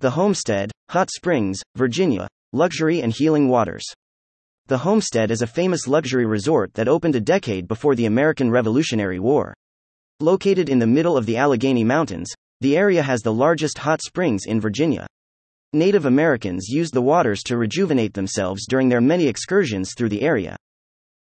[0.00, 3.82] The Homestead, Hot Springs, Virginia, Luxury and Healing Waters.
[4.66, 9.18] The Homestead is a famous luxury resort that opened a decade before the American Revolutionary
[9.18, 9.54] War.
[10.20, 12.30] Located in the middle of the Allegheny Mountains,
[12.60, 15.06] the area has the largest hot springs in Virginia.
[15.72, 20.58] Native Americans used the waters to rejuvenate themselves during their many excursions through the area.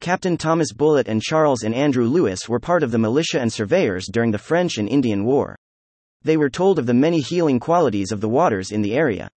[0.00, 4.08] Captain Thomas Bullitt and Charles and Andrew Lewis were part of the militia and surveyors
[4.12, 5.54] during the French and Indian War.
[6.26, 9.28] They were told of the many healing qualities of the waters in the area.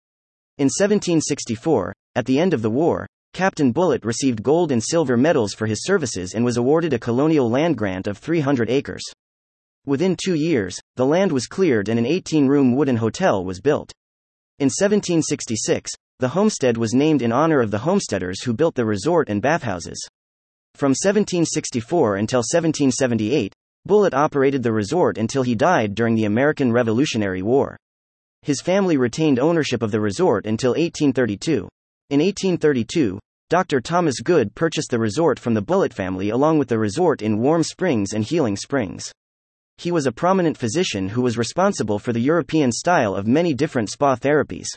[0.57, 5.53] In 1764, at the end of the war, Captain Bullitt received gold and silver medals
[5.53, 9.03] for his services and was awarded a colonial land grant of 300 acres.
[9.85, 13.91] Within two years, the land was cleared and an 18 room wooden hotel was built.
[14.57, 19.29] In 1766, the homestead was named in honor of the homesteaders who built the resort
[19.29, 20.03] and bathhouses.
[20.73, 23.53] From 1764 until 1778,
[23.85, 27.77] Bullitt operated the resort until he died during the American Revolutionary War.
[28.41, 31.67] His family retained ownership of the resort until 1832.
[32.09, 33.19] In 1832,
[33.49, 33.81] Dr.
[33.81, 37.63] Thomas Goode purchased the resort from the Bullitt family along with the resort in Warm
[37.63, 39.11] Springs and Healing Springs.
[39.77, 43.89] He was a prominent physician who was responsible for the European style of many different
[43.89, 44.67] spa therapies.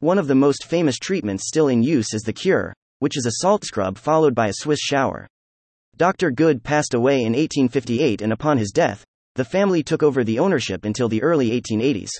[0.00, 3.42] One of the most famous treatments still in use is the cure, which is a
[3.42, 5.26] salt scrub followed by a Swiss shower.
[5.96, 6.30] Dr.
[6.30, 9.02] Goode passed away in 1858 and upon his death,
[9.34, 12.10] the family took over the ownership until the early 1880s.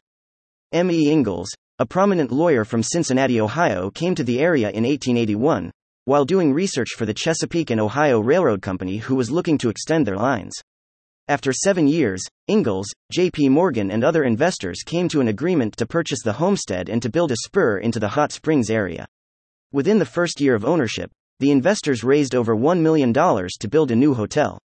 [0.73, 0.91] M.
[0.91, 1.11] E.
[1.11, 5.71] Ingalls, a prominent lawyer from Cincinnati, Ohio, came to the area in 1881
[6.07, 10.07] while doing research for the Chesapeake and Ohio Railroad Company, who was looking to extend
[10.07, 10.55] their lines.
[11.29, 13.49] After seven years, Ingalls, J.P.
[13.49, 17.33] Morgan, and other investors came to an agreement to purchase the homestead and to build
[17.33, 19.05] a spur into the Hot Springs area.
[19.73, 23.97] Within the first year of ownership, the investors raised over $1 million to build a
[23.97, 24.59] new hotel.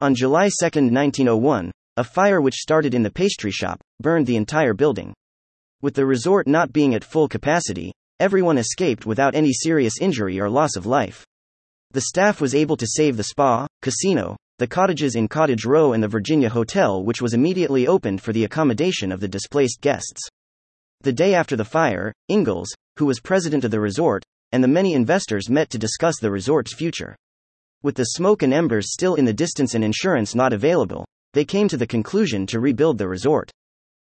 [0.00, 4.74] On July 2, 1901, a fire which started in the pastry shop burned the entire
[4.74, 5.14] building.
[5.80, 10.48] With the resort not being at full capacity, everyone escaped without any serious injury or
[10.48, 11.24] loss of life.
[11.92, 16.02] The staff was able to save the spa, casino, the cottages in Cottage Row, and
[16.02, 20.20] the Virginia Hotel, which was immediately opened for the accommodation of the displaced guests.
[21.00, 24.94] The day after the fire, Ingalls, who was president of the resort, and the many
[24.94, 27.16] investors met to discuss the resort's future.
[27.82, 31.66] With the smoke and embers still in the distance and insurance not available, they came
[31.68, 33.50] to the conclusion to rebuild the resort.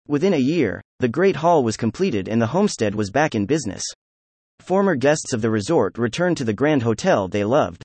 [0.08, 3.84] Within a year, the Great Hall was completed and the homestead was back in business.
[4.60, 7.82] Former guests of the resort returned to the Grand Hotel they loved.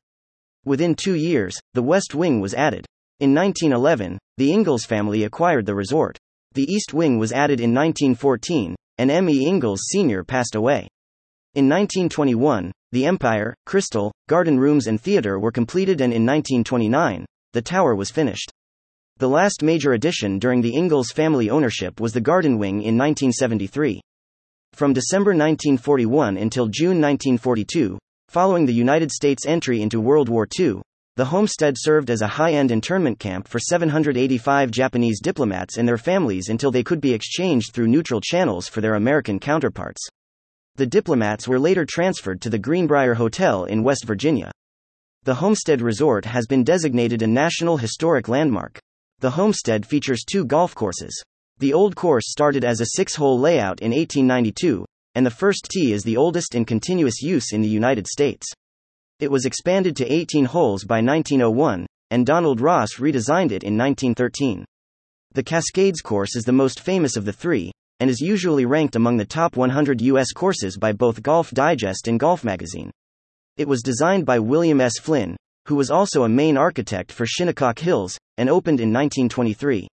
[0.66, 2.86] Within two years, the West Wing was added.
[3.20, 6.18] In 1911, the Ingalls family acquired the resort.
[6.54, 9.30] The East Wing was added in 1914, and M.
[9.30, 9.48] E.
[9.48, 10.24] Ingalls Sr.
[10.24, 10.88] passed away.
[11.58, 17.64] In 1921, the Empire, Crystal, Garden Rooms, and Theater were completed, and in 1929, the
[17.64, 18.52] tower was finished.
[19.18, 24.00] The last major addition during the Ingalls family ownership was the Garden Wing in 1973.
[24.74, 27.98] From December 1941 until June 1942,
[28.30, 30.84] following the United States' entry into World War II,
[31.16, 35.98] the homestead served as a high end internment camp for 785 Japanese diplomats and their
[35.98, 40.08] families until they could be exchanged through neutral channels for their American counterparts.
[40.78, 44.52] The diplomats were later transferred to the Greenbrier Hotel in West Virginia.
[45.24, 48.80] The Homestead Resort has been designated a National Historic Landmark.
[49.20, 51.20] The Homestead features two golf courses.
[51.58, 55.94] The old course started as a six hole layout in 1892, and the first tee
[55.94, 58.46] is the oldest in continuous use in the United States.
[59.20, 64.64] It was expanded to 18 holes by 1901, and Donald Ross redesigned it in 1913.
[65.34, 69.18] The Cascades course is the most famous of the three, and is usually ranked among
[69.18, 70.32] the top 100 U.S.
[70.32, 72.92] courses by both Golf Digest and Golf Magazine.
[73.58, 75.00] It was designed by William S.
[75.00, 75.36] Flynn,
[75.68, 79.88] who was also a main architect for Shinnecock Hills, and opened in 1923.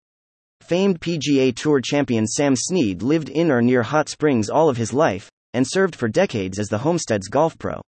[0.60, 4.92] Famed PGA Tour champion Sam Snead lived in or near Hot Springs all of his
[4.92, 7.80] life, and served for decades as the Homestead's golf pro.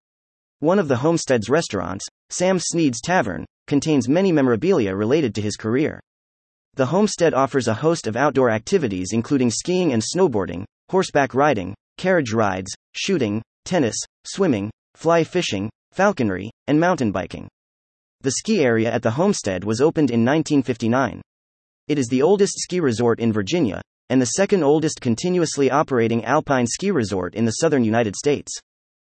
[0.60, 6.00] One of the Homestead's restaurants, Sam Snead's Tavern, contains many memorabilia related to his career.
[6.76, 12.34] The homestead offers a host of outdoor activities including skiing and snowboarding, horseback riding, carriage
[12.34, 17.48] rides, shooting, tennis, swimming, fly fishing, falconry, and mountain biking.
[18.20, 21.22] The ski area at the homestead was opened in 1959.
[21.88, 23.80] It is the oldest ski resort in Virginia,
[24.10, 28.52] and the second oldest continuously operating alpine ski resort in the southern United States.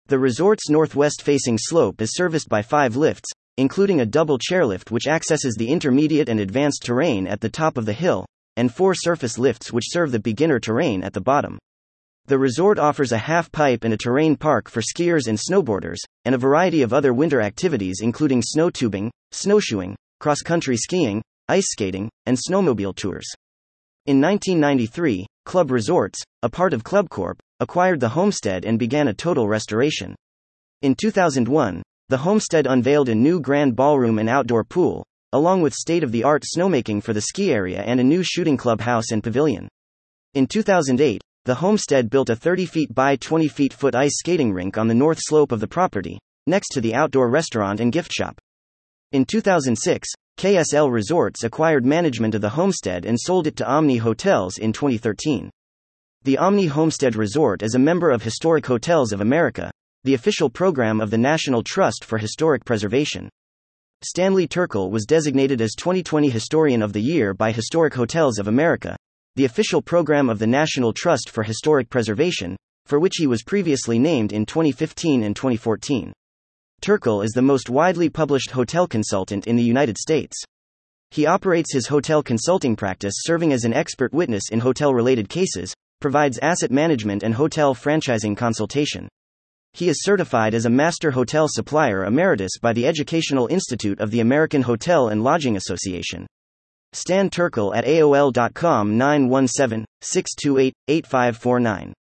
[0.05, 5.07] The resort's northwest facing slope is serviced by five lifts, including a double chairlift which
[5.07, 8.25] accesses the intermediate and advanced terrain at the top of the hill,
[8.55, 11.57] and four surface lifts which serve the beginner terrain at the bottom.
[12.27, 16.35] The resort offers a half pipe and a terrain park for skiers and snowboarders, and
[16.35, 22.09] a variety of other winter activities including snow tubing, snowshoeing, cross country skiing, ice skating,
[22.25, 23.27] and snowmobile tours.
[24.07, 29.47] In 1993, Club Resorts, a part of ClubCorp, acquired the homestead and began a total
[29.47, 30.15] restoration.
[30.81, 36.03] In 2001, the homestead unveiled a new grand ballroom and outdoor pool, along with state
[36.03, 39.67] of the art snowmaking for the ski area and a new shooting clubhouse and pavilion.
[40.33, 44.77] In 2008, the homestead built a 30 feet by 20 feet foot ice skating rink
[44.77, 48.39] on the north slope of the property, next to the outdoor restaurant and gift shop.
[49.11, 50.07] In 2006,
[50.37, 55.49] KSL Resorts acquired management of the homestead and sold it to Omni Hotels in 2013.
[56.23, 59.71] The Omni Homestead Resort is a member of Historic Hotels of America,
[60.03, 63.29] the official program of the National Trust for Historic Preservation.
[64.03, 68.95] Stanley Turkel was designated as 2020 Historian of the Year by Historic Hotels of America,
[69.35, 72.55] the official program of the National Trust for Historic Preservation,
[72.85, 76.13] for which he was previously named in 2015 and 2014.
[76.81, 80.37] Turkel is the most widely published hotel consultant in the United States.
[81.09, 85.73] He operates his hotel consulting practice serving as an expert witness in hotel related cases,
[85.99, 89.07] provides asset management and hotel franchising consultation.
[89.73, 94.21] He is certified as a Master Hotel Supplier Emeritus by the Educational Institute of the
[94.21, 96.25] American Hotel and Lodging Association.
[96.93, 101.93] Stan Turkel at AOL.com 917 628 8549.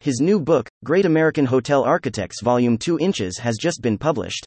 [0.00, 4.46] His new book, Great American Hotel Architects Volume 2 Inches, has just been published.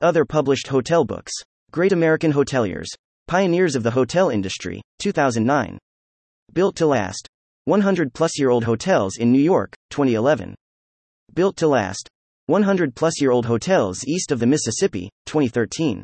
[0.00, 1.32] Other published hotel books
[1.72, 2.86] Great American Hoteliers,
[3.26, 5.78] Pioneers of the Hotel Industry, 2009.
[6.52, 7.26] Built to Last
[7.64, 10.54] 100 plus year old hotels in New York, 2011.
[11.36, 12.08] Built to Last
[12.46, 16.02] 100 plus year old hotels east of the Mississippi, 2013.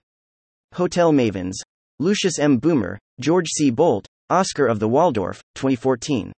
[0.75, 1.55] Hotel Mavens
[1.99, 2.59] Lucius M.
[2.59, 3.71] Boomer, George C.
[3.71, 6.35] Boldt, Oscar of the Waldorf, 2014.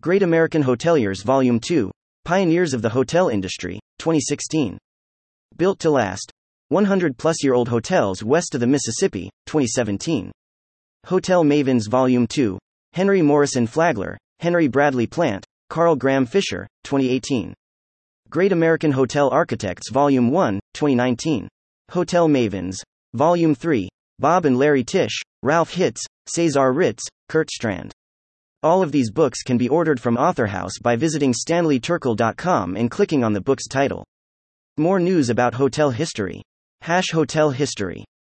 [0.00, 1.88] Great American Hoteliers Volume 2
[2.24, 4.76] Pioneers of the Hotel Industry, 2016.
[5.56, 6.32] Built to Last
[6.70, 10.32] 100 plus year old hotels west of the Mississippi, 2017.
[11.04, 12.58] Hotel Mavens Volume 2
[12.92, 17.54] Henry Morrison Flagler, Henry Bradley Plant, Carl Graham Fisher, 2018.
[18.28, 21.46] Great American Hotel Architects Volume 1, 2019.
[21.90, 22.76] Hotel Mavens.
[23.14, 23.88] Volume 3.
[24.18, 27.92] Bob and Larry Tisch, Ralph Hitz, Cesar Ritz, Kurt Strand.
[28.62, 33.32] All of these books can be ordered from AuthorHouse by visiting stanleyturkel.com and clicking on
[33.32, 34.04] the book's title.
[34.76, 36.42] More news about hotel history.
[36.80, 38.06] Hash Hotel History.